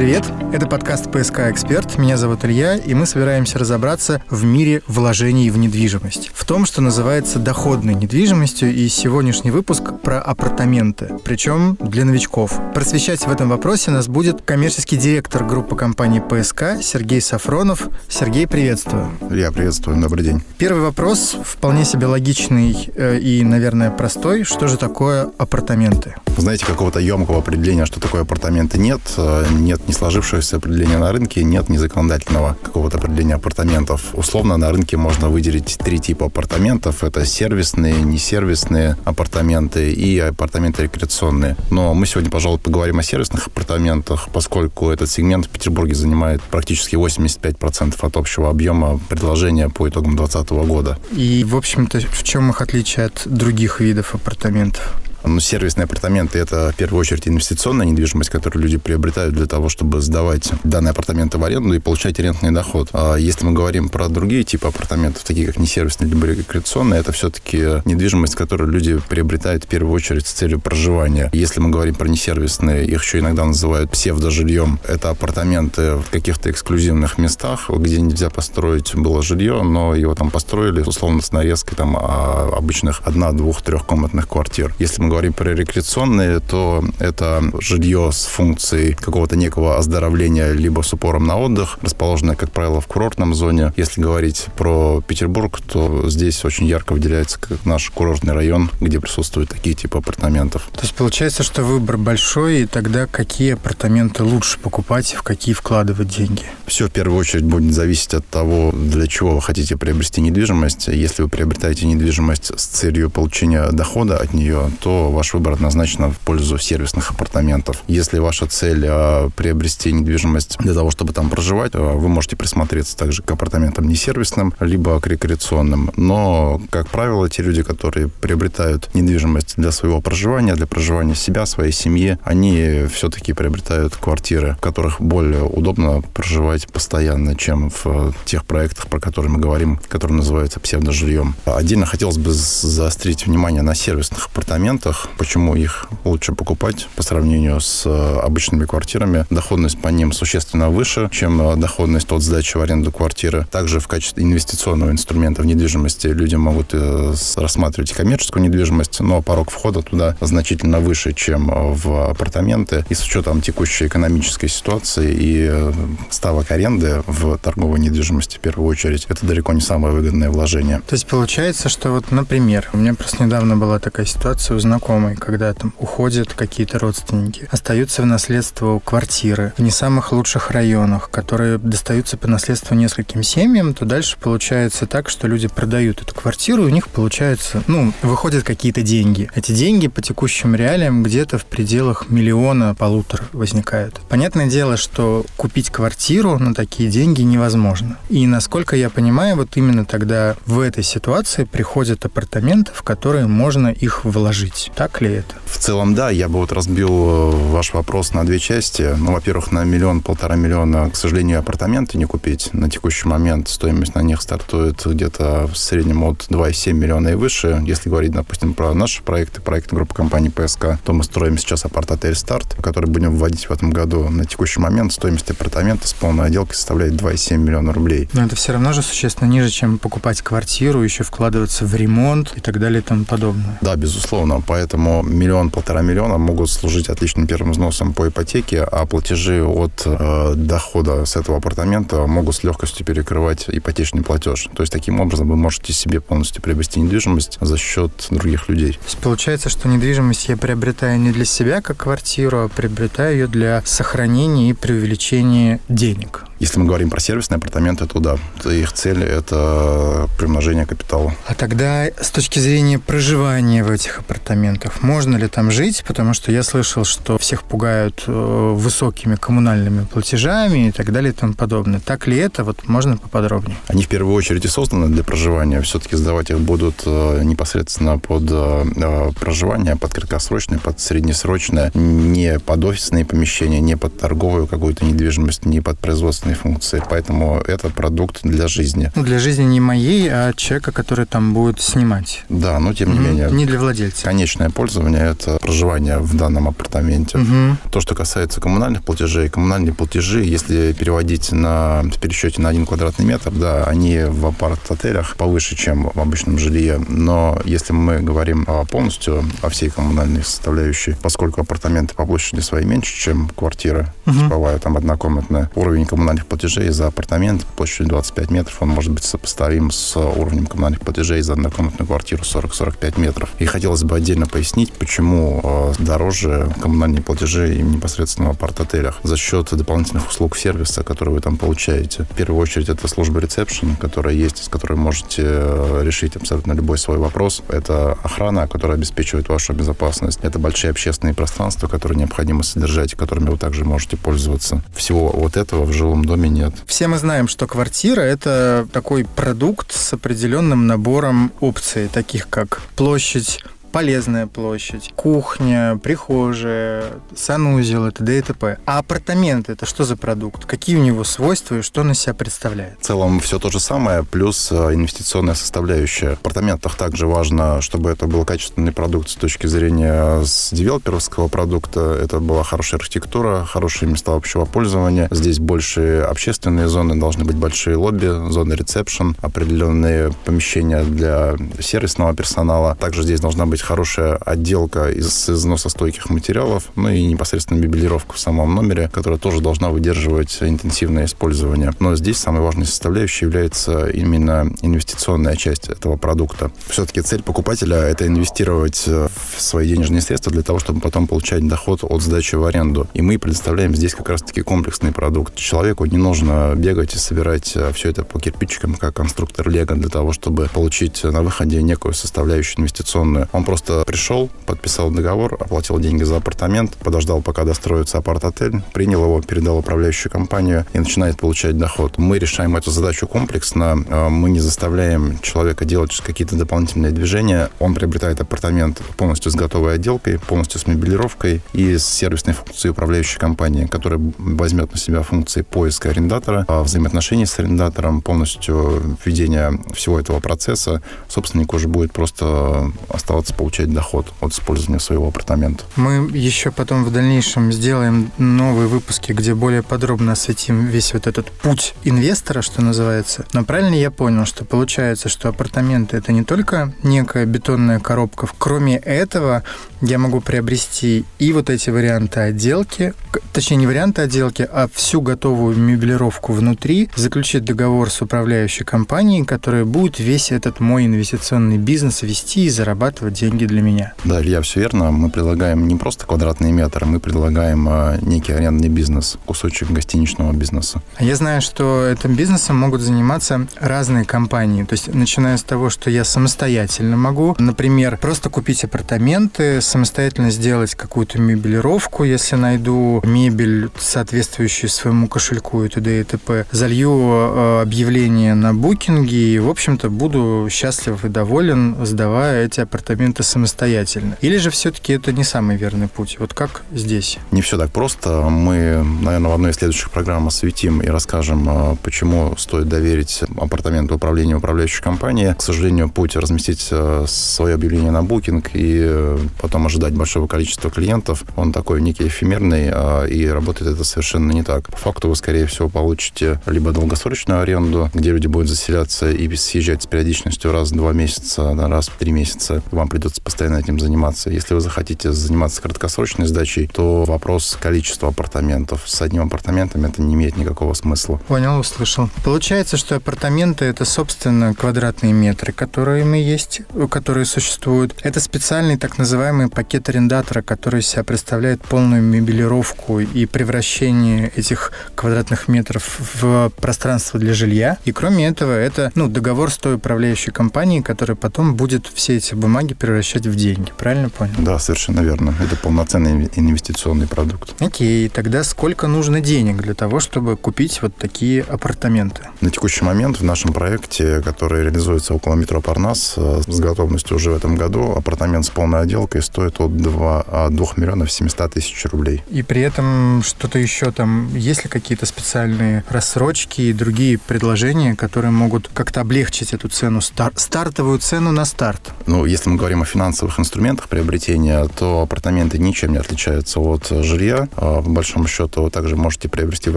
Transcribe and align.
Привет, 0.00 0.24
это 0.54 0.66
подкаст 0.66 1.12
«ПСК 1.12 1.40
Эксперт». 1.50 1.98
Меня 1.98 2.16
зовут 2.16 2.42
Илья, 2.46 2.74
и 2.74 2.94
мы 2.94 3.04
собираемся 3.04 3.58
разобраться 3.58 4.22
в 4.30 4.44
мире 4.44 4.80
вложений 4.86 5.50
в 5.50 5.58
недвижимость. 5.58 6.30
В 6.32 6.46
том, 6.46 6.64
что 6.64 6.80
называется 6.80 7.38
доходной 7.38 7.92
недвижимостью, 7.92 8.74
и 8.74 8.88
сегодняшний 8.88 9.50
выпуск 9.50 9.92
про 10.02 10.22
апартаменты, 10.22 11.18
причем 11.22 11.76
для 11.78 12.06
новичков. 12.06 12.58
Просвещать 12.72 13.26
в 13.26 13.30
этом 13.30 13.50
вопросе 13.50 13.90
нас 13.90 14.08
будет 14.08 14.40
коммерческий 14.40 14.96
директор 14.96 15.44
группы 15.44 15.76
компании 15.76 16.20
«ПСК» 16.26 16.82
Сергей 16.82 17.20
Сафронов. 17.20 17.86
Сергей, 18.08 18.46
приветствую. 18.46 19.10
Илья, 19.28 19.52
приветствую, 19.52 20.00
добрый 20.00 20.24
день. 20.24 20.42
Первый 20.56 20.80
вопрос 20.80 21.36
вполне 21.44 21.84
себе 21.84 22.06
логичный 22.06 22.88
э, 22.94 23.18
и, 23.18 23.44
наверное, 23.44 23.90
простой. 23.90 24.44
Что 24.44 24.66
же 24.66 24.78
такое 24.78 25.28
апартаменты? 25.36 26.14
Знаете, 26.38 26.64
какого-то 26.64 27.00
емкого 27.00 27.40
определения, 27.40 27.84
что 27.84 28.00
такое 28.00 28.22
апартаменты, 28.22 28.78
нет. 28.78 29.02
Э, 29.18 29.44
нет 29.50 29.89
не 29.90 29.94
сложившегося 29.94 30.58
определения 30.58 30.98
на 30.98 31.10
рынке, 31.10 31.42
нет 31.42 31.68
ни 31.68 31.76
законодательного 31.76 32.56
какого-то 32.62 32.98
определения 32.98 33.34
апартаментов. 33.34 34.14
Условно 34.14 34.56
на 34.56 34.70
рынке 34.70 34.96
можно 34.96 35.28
выделить 35.28 35.78
три 35.78 35.98
типа 35.98 36.26
апартаментов. 36.26 37.02
Это 37.02 37.26
сервисные, 37.26 38.00
несервисные 38.00 38.96
апартаменты 39.04 39.92
и 39.92 40.16
апартаменты 40.20 40.84
рекреационные. 40.84 41.56
Но 41.72 41.92
мы 41.92 42.06
сегодня, 42.06 42.30
пожалуй, 42.30 42.60
поговорим 42.60 43.00
о 43.00 43.02
сервисных 43.02 43.48
апартаментах, 43.48 44.28
поскольку 44.32 44.90
этот 44.90 45.10
сегмент 45.10 45.46
в 45.46 45.48
Петербурге 45.48 45.96
занимает 45.96 46.40
практически 46.40 46.94
85% 46.94 47.96
от 48.00 48.16
общего 48.16 48.48
объема 48.48 49.00
предложения 49.08 49.68
по 49.68 49.88
итогам 49.88 50.14
2020 50.14 50.50
года. 50.68 50.98
И, 51.10 51.42
в 51.42 51.56
общем-то, 51.56 51.98
в 51.98 52.22
чем 52.22 52.50
их 52.50 52.60
отличие 52.60 53.06
от 53.06 53.22
других 53.26 53.80
видов 53.80 54.14
апартаментов? 54.14 55.00
Ну, 55.24 55.40
сервисные 55.40 55.84
апартаменты– 55.84 56.38
это, 56.40 56.72
в 56.72 56.76
первую 56.76 57.00
очередь, 57.00 57.28
инвестиционная 57.28 57.86
недвижимость, 57.86 58.30
которую 58.30 58.62
люди 58.62 58.78
приобретают 58.78 59.34
для 59.34 59.46
того, 59.46 59.68
чтобы 59.68 60.00
сдавать 60.00 60.50
данные 60.64 60.90
апартаменты 60.90 61.38
в 61.38 61.44
аренду 61.44 61.74
и 61.74 61.78
получать 61.78 62.18
рентный 62.18 62.50
доход. 62.50 62.88
А 62.92 63.16
если 63.16 63.44
мы 63.44 63.52
говорим 63.52 63.88
про 63.88 64.08
другие 64.08 64.44
типы 64.44 64.68
апартаментов, 64.68 65.22
такие 65.24 65.46
как 65.46 65.58
несервисные 65.58 66.08
либо 66.10 66.26
рекреационные, 66.26 67.00
это 67.00 67.12
все-таки 67.12 67.82
недвижимость, 67.84 68.34
которую 68.34 68.70
люди 68.70 68.98
приобретают 69.08 69.64
в 69.64 69.66
первую 69.66 69.94
очередь 69.94 70.26
с 70.26 70.32
целью 70.32 70.60
проживания. 70.60 71.30
Если 71.32 71.60
мы 71.60 71.70
говорим 71.70 71.94
про 71.94 72.08
несервисные, 72.08 72.86
их 72.86 73.02
еще 73.02 73.18
иногда 73.18 73.44
называют 73.44 73.90
псевдожильем. 73.90 74.78
Это 74.86 75.10
апартаменты 75.10 75.96
в 75.96 76.10
каких-то 76.10 76.50
эксклюзивных 76.50 77.18
местах, 77.18 77.68
где 77.70 78.00
нельзя 78.00 78.30
построить 78.30 78.94
было 78.94 79.22
жилье, 79.22 79.62
но 79.62 79.94
его 79.94 80.14
там 80.14 80.30
построили, 80.30 80.82
условно, 80.82 81.20
с 81.20 81.32
нарезкой 81.32 81.76
там 81.76 81.96
а, 81.96 82.50
обычных 82.56 83.02
одна, 83.04 83.32
двух, 83.32 83.62
трехкомнатных 83.62 84.28
квартир. 84.28 84.74
Если 84.78 85.02
мы 85.02 85.09
говорим 85.10 85.32
про 85.32 85.50
рекреационные, 85.54 86.40
то 86.40 86.82
это 86.98 87.42
жилье 87.60 88.10
с 88.12 88.24
функцией 88.24 88.94
какого-то 88.94 89.36
некого 89.36 89.76
оздоровления 89.76 90.52
либо 90.52 90.82
с 90.82 90.92
упором 90.92 91.26
на 91.26 91.36
отдых, 91.36 91.78
расположенное, 91.82 92.36
как 92.36 92.50
правило, 92.52 92.80
в 92.80 92.86
курортном 92.86 93.34
зоне. 93.34 93.72
Если 93.76 94.00
говорить 94.00 94.46
про 94.56 95.02
Петербург, 95.06 95.60
то 95.60 96.08
здесь 96.08 96.44
очень 96.44 96.66
ярко 96.66 96.92
выделяется 96.92 97.38
как 97.38 97.64
наш 97.66 97.90
курортный 97.90 98.32
район, 98.32 98.70
где 98.80 99.00
присутствуют 99.00 99.50
такие 99.50 99.74
типы 99.74 99.98
апартаментов. 99.98 100.68
То 100.72 100.82
есть 100.82 100.94
получается, 100.94 101.42
что 101.42 101.62
выбор 101.62 101.98
большой, 101.98 102.62
и 102.62 102.66
тогда 102.66 103.06
какие 103.06 103.54
апартаменты 103.54 104.22
лучше 104.22 104.58
покупать 104.58 105.12
и 105.12 105.16
в 105.16 105.22
какие 105.22 105.54
вкладывать 105.54 106.16
деньги? 106.16 106.44
Все 106.66 106.86
в 106.86 106.90
первую 106.92 107.18
очередь 107.18 107.44
будет 107.44 107.74
зависеть 107.74 108.14
от 108.14 108.26
того, 108.28 108.72
для 108.72 109.06
чего 109.08 109.34
вы 109.34 109.42
хотите 109.42 109.76
приобрести 109.76 110.20
недвижимость. 110.20 110.86
Если 110.88 111.22
вы 111.22 111.28
приобретаете 111.28 111.86
недвижимость 111.86 112.52
с 112.56 112.66
целью 112.66 113.10
получения 113.10 113.68
дохода 113.72 114.18
от 114.18 114.32
нее, 114.34 114.70
то 114.80 114.99
ваш 115.08 115.34
выбор 115.34 115.54
однозначно 115.54 116.10
в 116.10 116.18
пользу 116.18 116.58
сервисных 116.58 117.10
апартаментов. 117.10 117.82
Если 117.86 118.18
ваша 118.18 118.46
цель 118.46 118.84
а, 118.86 119.30
приобрести 119.30 119.92
недвижимость 119.92 120.58
для 120.58 120.74
того, 120.74 120.90
чтобы 120.90 121.12
там 121.12 121.30
проживать, 121.30 121.72
а, 121.74 121.94
вы 121.94 122.08
можете 122.08 122.36
присмотреться 122.36 122.96
также 122.96 123.22
к 123.22 123.30
апартаментам 123.30 123.88
не 123.88 123.94
сервисным, 123.94 124.54
либо 124.60 125.00
к 125.00 125.06
рекреационным. 125.06 125.90
Но, 125.96 126.60
как 126.70 126.88
правило, 126.88 127.28
те 127.28 127.42
люди, 127.42 127.62
которые 127.62 128.08
приобретают 128.08 128.90
недвижимость 128.94 129.54
для 129.56 129.72
своего 129.72 130.00
проживания, 130.00 130.54
для 130.54 130.66
проживания 130.66 131.14
себя, 131.14 131.46
своей 131.46 131.72
семьи, 131.72 132.18
они 132.24 132.86
все-таки 132.92 133.32
приобретают 133.32 133.96
квартиры, 133.96 134.56
в 134.58 134.60
которых 134.60 135.00
более 135.00 135.44
удобно 135.44 136.02
проживать 136.02 136.66
постоянно, 136.68 137.36
чем 137.36 137.70
в 137.70 138.14
тех 138.24 138.44
проектах, 138.44 138.88
про 138.88 139.00
которые 139.00 139.32
мы 139.32 139.38
говорим, 139.38 139.78
которые 139.88 140.18
называются 140.18 140.60
псевдожильем. 140.60 141.34
Отдельно 141.44 141.86
хотелось 141.86 142.18
бы 142.18 142.32
заострить 142.32 143.26
внимание 143.26 143.62
на 143.62 143.74
сервисных 143.74 144.26
апартаментах, 144.26 144.89
вопросах, 144.90 145.08
почему 145.16 145.54
их 145.54 145.86
лучше 146.04 146.32
покупать 146.32 146.88
по 146.96 147.02
сравнению 147.02 147.60
с 147.60 147.86
э, 147.86 148.20
обычными 148.20 148.64
квартирами. 148.64 149.26
Доходность 149.30 149.80
по 149.80 149.88
ним 149.88 150.12
существенно 150.12 150.70
выше, 150.70 151.08
чем 151.12 151.40
э, 151.40 151.56
доходность 151.56 152.12
от 152.12 152.22
сдачи 152.22 152.56
в 152.56 152.60
аренду 152.60 152.92
квартиры. 152.92 153.46
Также 153.50 153.80
в 153.80 153.88
качестве 153.88 154.24
инвестиционного 154.24 154.90
инструмента 154.90 155.42
в 155.42 155.46
недвижимости 155.46 156.08
люди 156.08 156.36
могут 156.36 156.70
э, 156.72 157.14
рассматривать 157.36 157.92
коммерческую 157.92 158.42
недвижимость, 158.42 159.00
но 159.00 159.22
порог 159.22 159.50
входа 159.50 159.82
туда 159.82 160.16
значительно 160.20 160.80
выше, 160.80 161.12
чем 161.12 161.50
в 161.74 162.10
апартаменты. 162.10 162.84
И 162.88 162.94
с 162.94 163.02
учетом 163.04 163.40
текущей 163.40 163.86
экономической 163.86 164.48
ситуации 164.48 165.12
и 165.12 165.72
ставок 166.10 166.50
аренды 166.50 167.02
в 167.06 167.38
торговой 167.38 167.80
недвижимости 167.80 168.36
в 168.36 168.40
первую 168.40 168.68
очередь, 168.68 169.06
это 169.08 169.26
далеко 169.26 169.52
не 169.52 169.60
самое 169.60 169.94
выгодное 169.94 170.30
вложение. 170.30 170.80
То 170.86 170.94
есть 170.94 171.06
получается, 171.06 171.68
что 171.68 171.90
вот, 171.90 172.10
например, 172.10 172.68
у 172.72 172.78
меня 172.78 172.94
просто 172.94 173.24
недавно 173.24 173.56
была 173.56 173.78
такая 173.78 174.06
ситуация, 174.06 174.56
узнал 174.56 174.79
знакомый, 174.80 175.14
когда 175.14 175.52
там 175.52 175.74
уходят 175.78 176.32
какие-то 176.32 176.78
родственники, 176.78 177.46
остаются 177.50 178.02
в 178.02 178.06
наследство 178.06 178.78
квартиры 178.78 179.52
в 179.58 179.62
не 179.62 179.70
самых 179.70 180.12
лучших 180.12 180.50
районах, 180.50 181.10
которые 181.10 181.58
достаются 181.58 182.16
по 182.16 182.28
наследству 182.28 182.74
нескольким 182.74 183.22
семьям, 183.22 183.74
то 183.74 183.84
дальше 183.84 184.16
получается 184.18 184.86
так, 184.86 185.10
что 185.10 185.28
люди 185.28 185.48
продают 185.48 186.00
эту 186.00 186.14
квартиру, 186.14 186.62
и 186.62 186.66
у 186.66 186.70
них 186.70 186.88
получается, 186.88 187.62
ну, 187.66 187.92
выходят 188.02 188.42
какие-то 188.42 188.80
деньги. 188.80 189.30
Эти 189.34 189.52
деньги 189.52 189.86
по 189.86 190.00
текущим 190.00 190.54
реалиям 190.54 191.02
где-то 191.02 191.36
в 191.36 191.44
пределах 191.44 192.08
миллиона, 192.08 192.74
полутора 192.74 193.24
возникают. 193.32 194.00
Понятное 194.08 194.46
дело, 194.46 194.78
что 194.78 195.26
купить 195.36 195.70
квартиру 195.70 196.38
на 196.38 196.54
такие 196.54 196.88
деньги 196.90 197.20
невозможно. 197.20 197.98
И 198.08 198.26
насколько 198.26 198.76
я 198.76 198.88
понимаю, 198.88 199.36
вот 199.36 199.56
именно 199.56 199.84
тогда 199.84 200.36
в 200.46 200.60
этой 200.60 200.84
ситуации 200.84 201.44
приходят 201.44 202.04
апартаменты, 202.06 202.72
в 202.74 202.82
которые 202.82 203.26
можно 203.26 203.68
их 203.68 204.04
вложить. 204.04 204.69
Так 204.74 205.00
ли 205.00 205.12
это? 205.12 205.34
В 205.44 205.58
целом, 205.58 205.94
да. 205.94 206.10
Я 206.10 206.28
бы 206.28 206.38
вот 206.38 206.52
разбил 206.52 206.88
э, 206.88 207.30
ваш 207.50 207.74
вопрос 207.74 208.14
на 208.14 208.24
две 208.24 208.38
части. 208.38 208.94
Ну, 208.96 209.12
во-первых, 209.12 209.52
на 209.52 209.64
миллион-полтора 209.64 210.36
миллиона, 210.36 210.88
к 210.90 210.96
сожалению, 210.96 211.40
апартаменты 211.40 211.98
не 211.98 212.06
купить. 212.06 212.50
На 212.54 212.70
текущий 212.70 213.06
момент 213.06 213.48
стоимость 213.48 213.94
на 213.94 214.00
них 214.00 214.22
стартует 214.22 214.80
где-то 214.84 215.48
в 215.52 215.56
среднем 215.56 216.04
от 216.04 216.28
2,7 216.30 216.72
миллиона 216.72 217.08
и 217.08 217.14
выше. 217.14 217.62
Если 217.66 217.90
говорить, 217.90 218.12
допустим, 218.12 218.54
про 218.54 218.72
наши 218.72 219.02
проекты, 219.02 219.42
проекты 219.42 219.76
группы 219.76 219.94
компании 219.94 220.30
ПСК, 220.30 220.78
то 220.82 220.92
мы 220.92 221.04
строим 221.04 221.36
сейчас 221.36 221.64
апарт-отель 221.64 222.14
«Старт», 222.14 222.56
который 222.62 222.86
будем 222.86 223.16
вводить 223.16 223.50
в 223.50 223.52
этом 223.52 223.70
году. 223.70 224.08
На 224.08 224.24
текущий 224.24 224.60
момент 224.60 224.92
стоимость 224.92 225.30
апартамента 225.30 225.86
с 225.86 225.92
полной 225.92 226.28
отделкой 226.28 226.54
составляет 226.54 226.94
2,7 226.94 227.36
миллиона 227.36 227.72
рублей. 227.72 228.08
Но 228.14 228.24
это 228.24 228.34
все 228.34 228.52
равно 228.52 228.72
же 228.72 228.82
существенно 228.82 229.28
ниже, 229.28 229.50
чем 229.50 229.78
покупать 229.78 230.22
квартиру, 230.22 230.82
еще 230.82 231.04
вкладываться 231.04 231.66
в 231.66 231.74
ремонт 231.74 232.32
и 232.36 232.40
так 232.40 232.58
далее 232.58 232.80
и 232.80 232.82
тому 232.82 233.04
подобное. 233.04 233.58
Да, 233.60 233.76
безусловно. 233.76 234.40
Поэтому 234.46 234.59
миллион-полтора 235.02 235.82
миллиона 235.82 236.18
могут 236.18 236.50
служить 236.50 236.88
отличным 236.88 237.26
первым 237.26 237.52
взносом 237.52 237.92
по 237.92 238.08
ипотеке, 238.08 238.62
а 238.62 238.86
платежи 238.86 239.44
от 239.44 239.82
э, 239.84 240.34
дохода 240.36 241.04
с 241.04 241.16
этого 241.16 241.38
апартамента 241.38 242.06
могут 242.06 242.36
с 242.36 242.44
легкостью 242.44 242.86
перекрывать 242.86 243.44
ипотечный 243.48 244.02
платеж. 244.02 244.48
То 244.54 244.62
есть 244.62 244.72
таким 244.72 245.00
образом 245.00 245.28
вы 245.28 245.36
можете 245.36 245.72
себе 245.72 246.00
полностью 246.00 246.42
приобрести 246.42 246.80
недвижимость 246.80 247.38
за 247.40 247.56
счет 247.56 248.06
других 248.10 248.48
людей. 248.48 248.72
То 248.72 248.84
есть 248.84 248.98
получается, 248.98 249.48
что 249.48 249.68
недвижимость 249.68 250.28
я 250.28 250.36
приобретаю 250.36 250.98
не 251.00 251.12
для 251.12 251.24
себя 251.24 251.60
как 251.60 251.78
квартиру, 251.78 252.44
а 252.44 252.48
приобретаю 252.48 253.14
ее 253.14 253.26
для 253.26 253.62
сохранения 253.64 254.50
и 254.50 254.52
преувеличения 254.52 255.60
денег. 255.68 256.24
Если 256.40 256.58
мы 256.58 256.64
говорим 256.64 256.88
про 256.88 256.98
сервисные 257.00 257.36
апартаменты, 257.36 257.86
то 257.86 258.00
да, 258.00 258.16
их 258.50 258.72
цель– 258.72 259.02
это 259.04 260.08
примножение 260.18 260.64
капитала. 260.64 261.14
А 261.26 261.34
тогда 261.34 261.86
с 262.00 262.10
точки 262.10 262.38
зрения 262.38 262.78
проживания 262.78 263.62
в 263.62 263.70
этих 263.70 263.98
апартаментах, 263.98 264.82
можно 264.82 265.16
ли 265.16 265.28
там 265.28 265.50
жить? 265.50 265.84
Потому 265.86 266.14
что 266.14 266.32
я 266.32 266.42
слышал, 266.42 266.84
что 266.84 267.18
всех 267.18 267.42
пугают 267.42 268.04
э, 268.06 268.52
высокими 268.56 269.16
коммунальными 269.16 269.84
платежами 269.84 270.68
и 270.68 270.72
так 270.72 270.92
далее 270.92 271.12
и 271.12 271.14
тому 271.14 271.34
подобное. 271.34 271.78
Так 271.78 272.06
ли 272.06 272.16
это? 272.16 272.42
Вот 272.42 272.66
можно 272.66 272.96
поподробнее? 272.96 273.58
Они 273.68 273.82
в 273.82 273.88
первую 273.88 274.14
очередь 274.14 274.46
и 274.46 274.48
созданы 274.48 274.88
для 274.88 275.04
проживания. 275.04 275.60
Все-таки 275.60 275.96
сдавать 275.96 276.30
их 276.30 276.40
будут 276.40 276.84
э, 276.86 277.22
непосредственно 277.22 277.98
под 277.98 278.24
э, 278.30 279.10
проживание, 279.20 279.76
под 279.76 279.92
краткосрочное, 279.92 280.58
под 280.58 280.80
среднесрочное, 280.80 281.70
не 281.74 282.38
под 282.38 282.64
офисные 282.64 283.04
помещения, 283.04 283.60
не 283.60 283.76
под 283.76 283.98
торговую 283.98 284.46
какую-то 284.46 284.86
недвижимость, 284.86 285.44
не 285.44 285.60
под 285.60 285.78
производственные 285.78 286.29
сервисные 286.30 286.34
функции. 286.34 286.82
Поэтому 286.88 287.40
это 287.46 287.68
продукт 287.70 288.20
для 288.22 288.48
жизни. 288.48 288.90
Ну, 288.94 289.02
для 289.02 289.18
жизни 289.18 289.44
не 289.44 289.60
моей, 289.60 290.08
а 290.10 290.32
человека, 290.34 290.72
который 290.72 291.06
там 291.06 291.34
будет 291.34 291.60
снимать. 291.60 292.24
Да, 292.28 292.58
но 292.58 292.72
тем 292.74 292.92
не 292.92 292.98
угу. 292.98 293.08
менее. 293.08 293.30
Не 293.30 293.46
для 293.46 293.58
владельца. 293.58 294.04
Конечное 294.04 294.50
пользование– 294.50 295.10
это 295.12 295.38
проживание 295.38 295.98
в 295.98 296.16
данном 296.16 296.48
апартаменте. 296.48 297.18
Угу. 297.18 297.70
То, 297.70 297.80
что 297.80 297.94
касается 297.94 298.40
коммунальных 298.40 298.82
платежей, 298.82 299.28
коммунальные 299.28 299.74
платежи, 299.74 300.22
если 300.22 300.72
переводить 300.72 301.32
на 301.32 301.82
в 301.82 301.98
пересчете 302.00 302.40
на 302.40 302.48
один 302.48 302.66
квадратный 302.66 303.04
метр, 303.04 303.30
да, 303.30 303.64
они 303.64 304.04
в 304.04 304.26
апарт-отелях 304.26 305.16
повыше, 305.16 305.56
чем 305.56 305.90
в 305.94 306.00
обычном 306.00 306.38
жилье. 306.38 306.80
Но 306.88 307.40
если 307.44 307.72
мы 307.72 308.00
говорим 308.00 308.46
полностью 308.70 309.24
о 309.42 309.48
всей 309.48 309.70
коммунальной 309.70 310.22
составляющей, 310.22 310.96
поскольку 311.02 311.40
апартаменты 311.40 311.94
по 311.94 312.06
площади 312.06 312.40
своей 312.40 312.66
меньше, 312.66 312.94
чем 312.94 313.28
квартиры, 313.28 313.92
угу. 314.06 314.18
типовая, 314.18 314.58
там 314.58 314.76
однокомнатная, 314.76 315.50
уровень 315.54 315.86
коммунальных 315.86 316.19
платежей 316.26 316.68
за 316.70 316.86
апартамент 316.86 317.44
площадью 317.46 317.88
25 317.88 318.30
метров, 318.30 318.56
он 318.60 318.68
может 318.68 318.92
быть 318.92 319.04
сопоставим 319.04 319.70
с 319.70 319.96
уровнем 319.96 320.46
коммунальных 320.46 320.80
платежей 320.80 321.20
за 321.22 321.34
однокомнатную 321.34 321.86
квартиру 321.86 322.22
40-45 322.22 323.00
метров. 323.00 323.30
И 323.38 323.44
хотелось 323.44 323.84
бы 323.84 323.96
отдельно 323.96 324.26
пояснить, 324.26 324.72
почему 324.72 325.40
э, 325.42 325.82
дороже 325.82 326.54
коммунальные 326.60 327.02
платежи 327.02 327.54
им 327.56 327.72
непосредственно 327.72 328.28
в 328.28 328.32
апарт-отелях 328.32 329.00
за 329.02 329.16
счет 329.16 329.48
дополнительных 329.50 330.08
услуг 330.08 330.36
сервиса, 330.36 330.82
которые 330.82 331.14
вы 331.14 331.20
там 331.20 331.36
получаете. 331.36 332.04
В 332.04 332.14
первую 332.14 332.40
очередь 332.40 332.68
это 332.68 332.88
служба 332.88 333.20
ресепшн, 333.20 333.76
которая 333.76 334.14
есть, 334.14 334.44
с 334.44 334.48
которой 334.48 334.74
можете 334.74 335.22
э, 335.26 335.82
решить 335.84 336.16
абсолютно 336.16 336.52
любой 336.52 336.78
свой 336.78 336.98
вопрос. 336.98 337.42
Это 337.48 337.92
охрана, 338.02 338.46
которая 338.46 338.76
обеспечивает 338.76 339.28
вашу 339.28 339.52
безопасность. 339.52 340.20
Это 340.22 340.38
большие 340.38 340.70
общественные 340.70 341.14
пространства, 341.14 341.68
которые 341.68 341.98
необходимо 341.98 342.42
содержать, 342.42 342.94
которыми 342.94 343.30
вы 343.30 343.38
также 343.38 343.64
можете 343.64 343.96
пользоваться. 343.96 344.62
Всего 344.74 345.08
вот 345.08 345.36
этого 345.36 345.64
в 345.64 345.72
жилом 345.72 346.04
доме 346.04 346.09
нет. 346.28 346.52
Все 346.66 346.88
мы 346.88 346.98
знаем, 346.98 347.28
что 347.28 347.46
квартира— 347.46 348.00
это 348.02 348.66
такой 348.72 349.04
продукт 349.04 349.72
с 349.72 349.92
определенным 349.92 350.66
набором 350.66 351.32
опций, 351.40 351.88
таких 351.88 352.28
как 352.28 352.62
площадь, 352.76 353.42
полезная 353.72 354.26
площадь, 354.26 354.92
кухня, 354.96 355.78
прихожая, 355.82 356.84
санузел, 357.14 357.86
это 357.86 357.98
т.д. 357.98 358.18
и 358.18 358.22
т.п. 358.22 358.58
А 358.66 358.78
апартаменты– 358.78 359.52
это 359.54 359.66
что 359.66 359.84
за 359.84 359.96
продукт? 359.96 360.44
Какие 360.44 360.76
у 360.76 360.82
него 360.82 361.04
свойства 361.04 361.56
и 361.56 361.62
что 361.62 361.82
он 361.82 361.92
из 361.92 362.00
себя 362.00 362.14
представляет? 362.14 362.78
В 362.80 362.86
целом 362.86 363.20
все 363.20 363.38
то 363.38 363.50
же 363.50 363.60
самое, 363.60 364.02
плюс 364.02 364.50
э, 364.50 364.74
инвестиционная 364.74 365.34
составляющая. 365.34 366.16
В 366.16 366.20
апартаментах 366.20 366.76
также 366.76 367.06
важно, 367.06 367.60
чтобы 367.60 367.90
это 367.90 368.06
был 368.06 368.24
качественный 368.24 368.72
продукт 368.72 369.08
с 369.10 369.14
точки 369.14 369.46
зрения 369.46 370.22
с 370.24 370.52
девелоперского 370.52 371.28
продукта. 371.28 371.98
Это 372.02 372.20
была 372.20 372.42
хорошая 372.42 372.80
архитектура, 372.80 373.44
хорошие 373.44 373.88
места 373.90 374.14
общего 374.14 374.44
пользования. 374.44 375.08
Здесь 375.10 375.38
больше 375.38 376.06
общественные 376.08 376.68
зоны, 376.68 376.98
должны 376.98 377.24
быть 377.24 377.36
большие 377.36 377.76
лобби, 377.76 378.30
зоны 378.30 378.54
ресепшн, 378.54 379.16
определенные 379.20 380.12
помещения 380.24 380.82
для 380.84 381.36
сервисного 381.60 382.14
персонала. 382.14 382.74
Также 382.74 383.02
здесь 383.02 383.20
должна 383.20 383.46
быть 383.46 383.59
быть 383.60 383.66
хорошая 383.66 384.16
отделка 384.16 384.90
из 384.90 385.28
износостойких 385.28 386.08
материалов, 386.10 386.64
ну 386.76 386.88
и 386.88 387.04
непосредственно 387.04 387.58
мебелировка 387.58 388.14
в 388.14 388.18
самом 388.18 388.54
номере, 388.54 388.90
которая 388.92 389.18
тоже 389.18 389.40
должна 389.40 389.68
выдерживать 389.68 390.38
интенсивное 390.40 391.04
использование. 391.04 391.72
Но 391.78 391.94
здесь 391.96 392.16
самой 392.16 392.40
важной 392.40 392.66
составляющей 392.66 393.26
является 393.26 393.88
именно 393.88 394.50
инвестиционная 394.62 395.36
часть 395.36 395.68
этого 395.68 395.96
продукта. 395.96 396.50
Все-таки 396.68 397.02
цель 397.02 397.22
покупателя– 397.22 397.76
это 397.78 398.06
инвестировать 398.06 398.86
в 398.86 399.40
свои 399.40 399.68
денежные 399.68 400.00
средства 400.00 400.32
для 400.32 400.42
того, 400.42 400.58
чтобы 400.58 400.80
потом 400.80 401.06
получать 401.06 401.46
доход 401.46 401.80
от 401.82 402.02
сдачи 402.02 402.36
в 402.36 402.44
аренду. 402.44 402.88
И 402.94 403.02
мы 403.02 403.18
предоставляем 403.18 403.74
здесь 403.74 403.94
как 403.94 404.08
раз-таки 404.08 404.42
комплексный 404.42 404.92
продукт. 404.92 405.34
Человеку 405.34 405.84
не 405.84 405.98
нужно 405.98 406.54
бегать 406.56 406.94
и 406.94 406.98
собирать 406.98 407.56
все 407.74 407.90
это 407.90 408.04
по 408.04 408.18
кирпичикам, 408.18 408.74
как 408.74 408.94
конструктор 408.94 409.48
Лего, 409.48 409.74
для 409.74 409.88
того, 409.88 410.12
чтобы 410.12 410.48
получить 410.52 411.04
на 411.04 411.22
выходе 411.22 411.62
некую 411.62 411.92
составляющую 411.94 412.60
инвестиционную. 412.60 413.28
Он 413.32 413.44
просто 413.50 413.82
пришел, 413.84 414.30
подписал 414.46 414.92
договор, 414.92 415.34
оплатил 415.34 415.80
деньги 415.80 416.04
за 416.04 416.18
апартамент, 416.18 416.76
подождал, 416.76 417.20
пока 417.20 417.42
достроится 417.42 417.98
апарт-отель, 417.98 418.62
принял 418.72 419.02
его, 419.02 419.20
передал 419.22 419.58
управляющую 419.58 420.12
компанию 420.12 420.66
и 420.72 420.78
начинает 420.78 421.18
получать 421.18 421.58
доход. 421.58 421.98
Мы 421.98 422.20
решаем 422.20 422.54
эту 422.54 422.70
задачу 422.70 423.08
комплексно. 423.08 423.84
А, 423.88 424.08
мы 424.08 424.30
не 424.30 424.38
заставляем 424.38 425.18
человека 425.18 425.64
делать 425.64 426.00
какие-то 426.00 426.36
дополнительные 426.36 426.92
движения. 426.92 427.50
Он 427.58 427.74
приобретает 427.74 428.20
апартамент 428.20 428.80
полностью 428.96 429.32
с 429.32 429.34
готовой 429.34 429.74
отделкой, 429.74 430.20
полностью 430.20 430.60
с 430.60 430.68
мебелировкой 430.68 431.42
и 431.52 431.76
с 431.76 431.84
сервисной 431.84 432.36
функцией 432.36 432.70
управляющей 432.70 433.18
компании, 433.18 433.66
которая 433.66 434.00
возьмет 434.18 434.72
на 434.72 434.78
себя 434.78 435.02
функции 435.02 435.42
поиска 435.42 435.90
арендатора, 435.90 436.44
а, 436.46 436.62
взаимоотношений 436.62 437.26
с 437.26 437.36
арендатором, 437.40 438.00
полностью 438.00 438.96
введения 439.04 439.58
всего 439.74 439.98
этого 439.98 440.20
процесса. 440.20 440.82
Собственник 441.08 441.52
уже 441.52 441.66
будет 441.66 441.92
просто 441.92 442.70
оставаться 442.88 443.34
получать 443.40 443.72
доход 443.72 444.12
от 444.20 444.32
использования 444.32 444.80
своего 444.80 445.08
апартамента. 445.08 445.64
Мы 445.76 446.10
еще 446.12 446.50
потом 446.50 446.84
в 446.84 446.92
дальнейшем 446.92 447.50
сделаем 447.52 448.12
новые 448.18 448.68
выпуски, 448.68 449.12
где 449.12 449.34
более 449.34 449.62
подробно 449.62 450.12
осветим 450.12 450.66
весь 450.66 450.92
вот 450.92 451.06
этот 451.06 451.30
путь 451.30 451.74
инвестора, 451.82 452.42
что 452.42 452.60
называется. 452.60 453.24
Но 453.32 453.42
правильно 453.42 453.74
я 453.74 453.90
понял, 453.90 454.26
что 454.26 454.44
получается, 454.44 455.08
что 455.08 455.30
апартаменты 455.30 455.96
это 455.96 456.12
не 456.12 456.22
только 456.22 456.74
некая 456.82 457.24
бетонная 457.24 457.78
коробка. 457.78 458.28
Кроме 458.36 458.76
этого, 458.76 459.42
я 459.80 459.98
могу 459.98 460.20
приобрести 460.20 461.06
и 461.18 461.32
вот 461.32 461.48
эти 461.48 461.70
варианты 461.70 462.20
отделки, 462.20 462.92
точнее 463.32 463.56
не 463.56 463.66
варианты 463.66 464.02
отделки, 464.02 464.46
а 464.52 464.68
всю 464.70 465.00
готовую 465.00 465.56
мебелировку 465.56 466.34
внутри, 466.34 466.90
заключить 466.94 467.44
договор 467.44 467.90
с 467.90 468.02
управляющей 468.02 468.66
компанией, 468.66 469.24
которая 469.24 469.64
будет 469.64 469.98
весь 469.98 470.30
этот 470.30 470.60
мой 470.60 470.84
инвестиционный 470.84 471.56
бизнес 471.56 472.02
вести 472.02 472.44
и 472.44 472.50
зарабатывать 472.50 473.14
деньги 473.14 473.29
деньги 473.30 473.46
для 473.46 473.62
меня. 473.62 473.92
Да, 474.04 474.20
Илья, 474.20 474.40
все 474.42 474.60
верно. 474.60 474.90
Мы 474.90 475.10
предлагаем 475.10 475.68
не 475.68 475.76
просто 475.76 476.06
квадратный 476.06 476.52
метр, 476.52 476.84
мы 476.84 476.98
предлагаем 476.98 477.66
а, 477.68 477.96
некий 478.02 478.32
арендный 478.32 478.68
бизнес, 478.68 479.18
кусочек 479.24 479.70
гостиничного 479.70 480.32
бизнеса. 480.32 480.82
Я 480.98 481.14
знаю, 481.16 481.40
что 481.40 481.86
этим 481.86 482.14
бизнесом 482.14 482.56
могут 482.56 482.80
заниматься 482.80 483.46
разные 483.58 484.04
компании. 484.04 484.64
То 484.64 484.72
есть, 484.72 484.92
начиная 484.92 485.36
с 485.36 485.42
того, 485.42 485.70
что 485.70 485.90
я 485.90 486.04
самостоятельно 486.04 486.96
могу, 486.96 487.36
например, 487.38 487.98
просто 487.98 488.30
купить 488.30 488.64
апартаменты, 488.64 489.60
самостоятельно 489.60 490.30
сделать 490.30 490.74
какую-то 490.74 491.20
мебелировку, 491.20 492.04
если 492.04 492.36
найду 492.36 493.00
мебель, 493.04 493.70
соответствующую 493.78 494.70
своему 494.70 495.08
кошельку 495.08 495.64
и 495.64 495.68
т.д. 495.68 496.00
и 496.00 496.04
т.п. 496.04 496.46
Залью 496.50 496.90
а, 496.92 497.62
объявление 497.62 498.34
на 498.34 498.54
букинге 498.54 499.34
и, 499.34 499.38
в 499.38 499.48
общем-то, 499.48 499.88
буду 499.88 500.48
счастлив 500.50 501.04
и 501.04 501.08
доволен, 501.08 501.76
сдавая 501.84 502.46
эти 502.46 502.60
апартаменты 502.60 503.19
это 503.20 503.28
самостоятельно? 503.28 504.16
Или 504.22 504.38
же 504.38 504.50
все-таки 504.50 504.94
это 504.94 505.12
не 505.12 505.24
самый 505.24 505.56
верный 505.56 505.88
путь? 505.88 506.16
Вот 506.18 506.32
как 506.32 506.62
здесь? 506.72 507.18
Не 507.30 507.42
все 507.42 507.58
так 507.58 507.70
просто. 507.70 508.22
Мы, 508.22 508.82
наверное, 509.02 509.30
в 509.30 509.34
одной 509.34 509.50
из 509.50 509.56
следующих 509.56 509.90
программ 509.90 510.26
осветим 510.26 510.80
и 510.80 510.88
расскажем, 510.88 511.46
а, 511.48 511.76
почему 511.82 512.34
стоит 512.38 512.68
доверить 512.68 513.22
апартаменты 513.36 513.94
управления 513.94 514.36
управляющей 514.36 514.82
компании. 514.82 515.34
К 515.38 515.42
сожалению, 515.42 515.90
путь 515.90 516.16
разместить 516.16 516.68
а, 516.70 517.04
свое 517.06 517.54
объявление 517.54 517.90
на 517.90 518.02
букинг 518.02 518.50
и 518.54 518.78
э, 518.82 519.18
потом 519.40 519.66
ожидать 519.66 519.92
большого 519.92 520.26
количества 520.26 520.70
клиентов, 520.70 521.24
он 521.36 521.52
такой 521.52 521.82
некий 521.82 522.06
эфемерный, 522.06 522.72
и 523.10 523.26
работает 523.26 523.72
это 523.72 523.84
совершенно 523.84 524.32
не 524.32 524.42
так. 524.42 524.66
По 524.68 524.76
факту 524.76 525.08
вы, 525.08 525.16
скорее 525.16 525.46
всего, 525.46 525.68
получите 525.68 526.40
либо 526.46 526.72
долгосрочную 526.72 527.40
аренду, 527.42 527.90
где 527.92 528.10
люди 528.12 528.26
будут 528.26 528.48
заселяться 528.48 529.10
и 529.10 529.34
съезжать 529.36 529.82
с 529.82 529.86
периодичностью 529.86 530.52
раз 530.52 530.70
в 530.70 530.76
два 530.76 530.92
месяца, 530.92 531.54
раз 531.54 531.88
в 531.88 531.96
три 531.96 532.12
месяца. 532.12 532.62
Вам 532.70 532.88
придется 532.88 533.09
придется 533.10 533.22
постоянно 533.22 533.56
этим 533.56 533.78
заниматься. 533.80 534.30
Если 534.30 534.54
вы 534.54 534.60
захотите 534.60 535.12
заниматься 535.12 535.60
краткосрочной 535.62 536.26
сдачей, 536.26 536.68
то 536.68 537.04
вопрос 537.04 537.58
количества 537.60 538.08
апартаментов. 538.08 538.82
С 538.86 539.02
одним 539.02 539.24
апартаментом 539.26 539.84
это 539.84 540.02
не 540.02 540.14
имеет 540.14 540.36
никакого 540.36 540.74
смысла. 540.74 541.20
Понял, 541.28 541.58
услышал. 541.58 542.08
Получается, 542.24 542.76
что 542.76 542.96
апартаменты 542.96 543.64
это, 543.64 543.84
собственно, 543.84 544.54
квадратные 544.54 545.12
метры, 545.12 545.52
которые 545.52 546.04
мы 546.04 546.18
есть, 546.18 546.62
которые 546.90 547.24
существуют. 547.24 547.96
Это 548.02 548.20
специальный 548.20 548.76
так 548.76 548.98
называемый 548.98 549.48
пакет 549.48 549.88
арендатора, 549.88 550.42
который 550.42 550.82
себя 550.82 551.02
представляет 551.02 551.62
полную 551.62 552.02
мебелировку 552.02 553.00
и 553.00 553.26
превращение 553.26 554.30
этих 554.36 554.72
квадратных 554.94 555.48
метров 555.48 555.98
в 556.14 556.50
пространство 556.60 557.18
для 557.18 557.34
жилья. 557.34 557.78
И 557.84 557.92
кроме 557.92 558.28
этого, 558.28 558.52
это 558.52 558.92
ну, 558.94 559.08
договор 559.08 559.50
с 559.50 559.56
той 559.56 559.74
управляющей 559.74 560.32
компанией, 560.32 560.82
которая 560.82 561.16
потом 561.16 561.56
будет 561.56 561.86
все 561.92 562.16
эти 562.16 562.34
бумаги 562.34 562.74
превращать 562.90 563.26
в 563.26 563.36
деньги. 563.36 563.72
Правильно 563.78 564.10
понял? 564.10 564.34
Да, 564.38 564.58
совершенно 564.58 565.00
верно. 565.00 565.32
Это 565.40 565.54
полноценный 565.54 566.28
инвестиционный 566.34 567.06
продукт. 567.06 567.54
Окей, 567.60 568.08
тогда 568.08 568.42
сколько 568.42 568.88
нужно 568.88 569.20
денег 569.20 569.62
для 569.62 569.74
того, 569.74 570.00
чтобы 570.00 570.36
купить 570.36 570.82
вот 570.82 570.96
такие 570.96 571.42
апартаменты? 571.42 572.22
На 572.40 572.50
текущий 572.50 572.84
момент 572.84 573.20
в 573.20 573.24
нашем 573.24 573.52
проекте, 573.52 574.20
который 574.22 574.64
реализуется 574.64 575.14
около 575.14 575.36
метро 575.36 575.60
Парнас, 575.60 576.14
э, 576.16 576.42
с 576.44 576.58
готовностью 576.58 577.16
уже 577.16 577.30
в 577.30 577.36
этом 577.36 577.54
году, 577.54 577.92
апартамент 577.96 578.44
с 578.44 578.50
полной 578.50 578.80
отделкой 578.80 579.22
стоит 579.22 579.60
от 579.60 579.76
2, 579.76 580.48
2 580.50 580.66
миллионов 580.76 581.12
700 581.12 581.52
тысяч 581.52 581.84
рублей. 581.86 582.24
И 582.28 582.42
при 582.42 582.62
этом 582.62 583.22
что-то 583.24 583.60
еще 583.60 583.92
там, 583.92 584.34
есть 584.34 584.64
ли 584.64 584.70
какие-то 584.70 585.06
специальные 585.06 585.84
рассрочки 585.88 586.62
и 586.62 586.72
другие 586.72 587.18
предложения, 587.18 587.94
которые 587.94 588.32
могут 588.32 588.68
как-то 588.74 589.00
облегчить 589.00 589.52
эту 589.52 589.68
цену, 589.68 590.00
стар 590.00 590.32
стартовую 590.34 590.98
цену 590.98 591.30
на 591.30 591.44
старт? 591.44 591.90
Ну, 592.06 592.24
если 592.24 592.50
мы 592.50 592.56
говорим 592.56 592.79
о 592.82 592.84
финансовых 592.84 593.38
инструментах 593.38 593.88
приобретения, 593.88 594.66
то 594.76 595.02
апартаменты 595.02 595.58
ничем 595.58 595.92
не 595.92 595.98
отличаются 595.98 596.60
от 596.60 596.88
жилья. 596.88 597.48
А, 597.56 597.82
по 597.82 597.90
большому 597.90 598.26
счету, 598.26 598.62
вы 598.62 598.70
также 598.70 598.96
можете 598.96 599.28
приобрести 599.28 599.70
в 599.70 599.76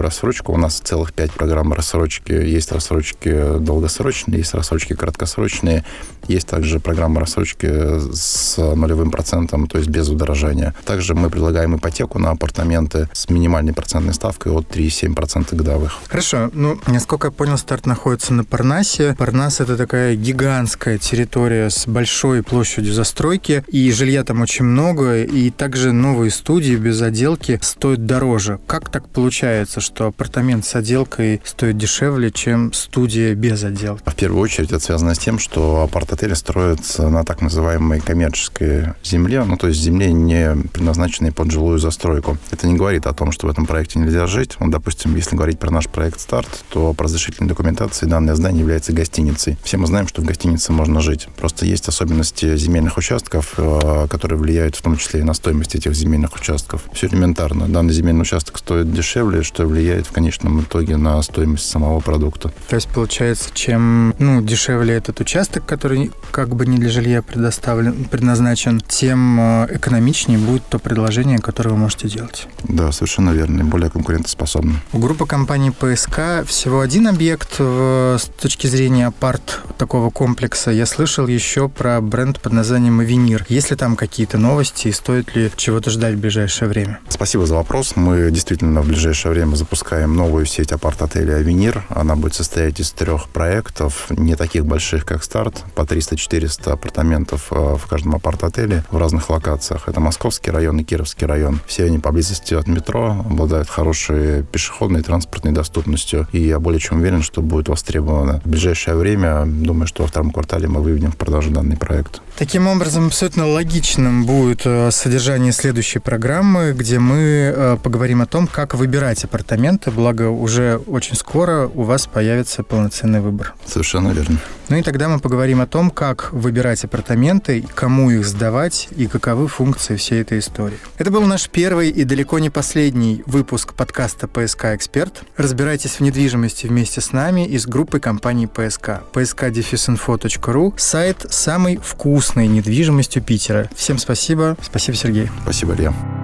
рассрочку. 0.00 0.52
У 0.52 0.56
нас 0.56 0.80
целых 0.80 1.12
пять 1.12 1.32
программ 1.32 1.72
рассрочки. 1.72 2.32
Есть 2.32 2.72
рассрочки 2.72 3.58
долгосрочные, 3.58 4.38
есть 4.38 4.54
рассрочки 4.54 4.94
краткосрочные, 4.94 5.84
есть 6.28 6.48
также 6.48 6.80
программа 6.80 7.20
рассрочки 7.20 7.66
с 8.14 8.56
нулевым 8.58 9.10
процентом, 9.10 9.66
то 9.66 9.78
есть 9.78 9.90
без 9.90 10.08
удорожания. 10.08 10.74
Также 10.84 11.14
мы 11.14 11.30
предлагаем 11.30 11.76
ипотеку 11.76 12.18
на 12.18 12.30
апартаменты 12.30 13.08
с 13.12 13.28
минимальной 13.28 13.72
процентной 13.72 14.14
ставкой 14.14 14.52
от 14.52 14.68
3,7% 14.74 15.54
годовых. 15.54 15.98
Хорошо. 16.08 16.50
Ну, 16.52 16.80
насколько 16.86 17.28
я 17.28 17.30
понял, 17.30 17.58
старт 17.58 17.86
находится 17.86 18.32
на 18.32 18.44
Парнасе. 18.44 19.14
Парнас— 19.18 19.60
это 19.60 19.76
такая 19.76 20.16
гигантская 20.16 20.98
территория 20.98 21.70
с 21.70 21.86
большой 21.86 22.42
площадью 22.42 22.93
застройки, 22.94 23.64
и 23.68 23.90
жилья 23.92 24.24
там 24.24 24.40
очень 24.40 24.64
много, 24.64 25.22
и 25.22 25.50
также 25.50 25.92
новые 25.92 26.30
студии 26.30 26.76
без 26.76 27.02
отделки 27.02 27.58
стоят 27.62 28.06
дороже. 28.06 28.58
Как 28.66 28.90
так 28.90 29.08
получается, 29.08 29.80
что 29.80 30.06
апартамент 30.06 30.64
с 30.64 30.74
отделкой 30.74 31.42
стоит 31.44 31.76
дешевле, 31.76 32.30
чем 32.30 32.72
студия 32.72 33.34
без 33.34 33.64
отделки? 33.64 34.02
В 34.06 34.14
первую 34.14 34.42
очередь 34.42 34.70
это 34.70 34.80
связано 34.80 35.14
с 35.14 35.18
тем, 35.18 35.38
что 35.38 35.82
апарт-отели 35.82 36.34
строятся 36.34 37.08
на 37.08 37.24
так 37.24 37.42
называемой 37.42 38.00
коммерческой 38.00 38.94
земле, 39.02 39.44
ну 39.44 39.56
то 39.56 39.68
есть 39.68 39.80
земле, 39.80 40.12
не 40.12 40.56
предназначенной 40.72 41.32
под 41.32 41.50
жилую 41.50 41.78
застройку. 41.78 42.38
Это 42.50 42.66
не 42.66 42.74
говорит 42.74 43.06
о 43.06 43.12
том, 43.12 43.32
что 43.32 43.46
в 43.46 43.50
этом 43.50 43.66
проекте 43.66 43.98
нельзя 43.98 44.26
жить. 44.26 44.56
Ну, 44.60 44.70
допустим, 44.70 45.14
если 45.16 45.36
говорить 45.36 45.58
про 45.58 45.70
наш 45.70 45.88
проект 45.88 46.20
«Старт», 46.20 46.64
то 46.68 46.92
по 46.92 47.04
разрешительной 47.04 47.48
документации 47.48 48.06
данное 48.06 48.34
здание 48.34 48.60
является 48.60 48.92
гостиницей. 48.92 49.56
Все 49.62 49.76
мы 49.76 49.86
знаем, 49.86 50.08
что 50.08 50.22
в 50.22 50.24
гостинице 50.24 50.72
можно 50.72 51.00
жить. 51.00 51.28
Просто 51.36 51.66
есть 51.66 51.88
особенности 51.88 52.56
земельных 52.84 52.98
участков, 52.98 53.54
э, 53.56 54.06
которые 54.10 54.38
влияют 54.38 54.76
в 54.76 54.82
том 54.82 54.96
числе 54.96 55.20
и 55.20 55.22
на 55.22 55.34
стоимость 55.34 55.74
этих 55.74 55.94
земельных 55.94 56.34
участков. 56.34 56.82
Все 56.92 57.06
элементарно. 57.06 57.66
Данный 57.66 57.92
земельный 57.92 58.22
участок 58.22 58.58
стоит 58.58 58.92
дешевле, 58.92 59.42
что 59.42 59.66
влияет 59.66 60.06
в 60.06 60.12
конечном 60.12 60.60
итоге 60.60 60.96
на 60.96 61.22
стоимость 61.22 61.68
самого 61.70 62.00
продукта. 62.00 62.52
То 62.68 62.76
есть, 62.76 62.88
получается, 62.88 63.48
чем 63.54 64.14
ну, 64.18 64.42
дешевле 64.42 64.94
этот 64.94 65.20
участок, 65.20 65.64
который 65.64 66.12
как 66.30 66.54
бы 66.54 66.66
не 66.66 66.76
для 66.76 66.90
жилья 66.90 67.22
предоставлен, 67.22 68.04
предназначен, 68.04 68.80
тем 68.80 69.40
э, 69.40 69.76
экономичнее 69.76 70.38
будет 70.38 70.62
то 70.68 70.78
предложение, 70.78 71.38
которое 71.38 71.70
вы 71.70 71.76
можете 71.76 72.08
делать. 72.08 72.48
Да, 72.64 72.92
совершенно 72.92 73.30
верно, 73.30 73.60
и 73.60 73.62
более 73.62 73.90
конкурентоспособно. 73.90 74.74
У 74.92 74.98
группы 74.98 75.26
компаний 75.26 75.70
ПСК 75.70 76.46
всего 76.46 76.80
один 76.80 77.08
объект 77.08 77.58
в, 77.58 78.16
с 78.18 78.30
точки 78.40 78.66
зрения 78.66 79.06
апарт 79.06 79.60
такого 79.78 80.10
комплекса. 80.10 80.70
Я 80.70 80.86
слышал 80.86 81.26
еще 81.26 81.68
про 81.68 82.00
бренд 82.00 82.40
под 82.40 82.52
названием 82.52 82.73
«Авенир». 82.74 83.44
Есть 83.48 83.70
ли 83.70 83.76
там 83.76 83.96
какие-то 83.96 84.38
новости 84.38 84.88
и 84.88 84.92
стоит 84.92 85.34
ли 85.36 85.50
чего-то 85.56 85.90
ждать 85.90 86.14
в 86.14 86.20
ближайшее 86.20 86.68
время? 86.68 87.00
Спасибо 87.08 87.46
за 87.46 87.54
вопрос. 87.54 87.96
Мы 87.96 88.30
действительно 88.30 88.82
в 88.82 88.86
ближайшее 88.86 89.32
время 89.32 89.54
запускаем 89.54 90.16
новую 90.16 90.46
сеть 90.46 90.72
апарт-отелей 90.72 91.36
«Авенир». 91.36 91.84
Она 91.88 92.16
будет 92.16 92.34
состоять 92.34 92.80
из 92.80 92.90
трех 92.92 93.28
проектов, 93.28 94.06
не 94.10 94.36
таких 94.36 94.66
больших, 94.66 95.04
как 95.04 95.22
«Старт», 95.24 95.64
по 95.74 95.82
300-400 95.82 96.72
апартаментов 96.72 97.48
э, 97.50 97.76
в 97.76 97.86
каждом 97.86 98.14
апарт-отеле 98.16 98.84
в 98.90 98.98
разных 98.98 99.30
локациях. 99.30 99.88
Это 99.88 100.00
Московский 100.00 100.50
район 100.50 100.80
и 100.80 100.84
Кировский 100.84 101.26
район. 101.26 101.60
Все 101.66 101.84
они 101.84 101.98
поблизости 101.98 102.54
от 102.54 102.66
метро, 102.66 103.24
обладают 103.28 103.68
хорошей 103.68 104.42
пешеходной 104.42 105.00
и 105.00 105.02
транспортной 105.02 105.52
доступностью. 105.52 106.26
И 106.32 106.40
я 106.40 106.58
более 106.58 106.80
чем 106.80 106.98
уверен, 106.98 107.22
что 107.22 107.42
будет 107.42 107.68
востребовано. 107.68 108.40
В 108.44 108.48
ближайшее 108.48 108.96
время, 108.96 109.44
думаю, 109.46 109.86
что 109.86 110.02
во 110.02 110.08
втором 110.08 110.30
квартале 110.30 110.68
мы 110.68 110.80
выведем 110.80 111.12
в 111.12 111.16
продажу 111.16 111.50
данный 111.50 111.76
проект. 111.76 112.20
Таким 112.36 112.63
образом, 112.66 113.06
абсолютно 113.06 113.46
логичным 113.46 114.24
будет 114.26 114.62
э, 114.64 114.90
содержание 114.90 115.52
следующей 115.52 115.98
программы, 115.98 116.72
где 116.72 116.98
мы 116.98 117.16
э, 117.16 117.76
поговорим 117.82 118.22
о 118.22 118.26
том, 118.26 118.46
как 118.46 118.74
выбирать 118.74 119.24
апартаменты, 119.24 119.90
благо 119.90 120.28
уже 120.30 120.80
очень 120.86 121.16
скоро 121.16 121.70
у 121.74 121.82
вас 121.82 122.06
появится 122.06 122.62
полноценный 122.62 123.20
выбор. 123.20 123.54
Совершенно 123.66 124.08
верно. 124.08 124.38
Ну 124.68 124.76
и 124.76 124.82
тогда 124.82 125.08
мы 125.08 125.18
поговорим 125.18 125.60
о 125.60 125.66
том, 125.66 125.90
как 125.90 126.32
выбирать 126.32 126.84
апартаменты, 126.84 127.64
кому 127.74 128.10
их 128.10 128.26
сдавать 128.26 128.88
и 128.96 129.06
каковы 129.06 129.48
функции 129.48 129.96
всей 129.96 130.22
этой 130.22 130.38
истории. 130.38 130.78
Это 130.98 131.10
был 131.10 131.22
наш 131.22 131.48
первый 131.48 131.90
и 131.90 132.04
далеко 132.04 132.38
не 132.38 132.50
последний 132.50 133.22
выпуск 133.26 133.74
подкаста 133.74 134.26
«ПСК 134.26 134.66
Эксперт». 134.66 135.22
Разбирайтесь 135.36 135.92
в 135.92 136.00
недвижимости 136.00 136.66
вместе 136.66 137.00
с 137.00 137.12
нами 137.12 137.46
и 137.46 137.58
с 137.58 137.66
группой 137.66 138.00
компаний 138.00 138.46
«ПСК». 138.46 139.02
pskdefisinfo.ru– 139.12 140.74
сайт 140.76 141.26
самой 141.28 141.76
вкусной 141.76 142.46
недвижимостью 142.46 143.22
Питера. 143.22 143.68
Всем 143.74 143.98
спасибо. 143.98 144.56
Спасибо, 144.62 144.96
Сергей. 144.96 145.30
Спасибо, 145.42 145.74
Илья. 145.74 146.23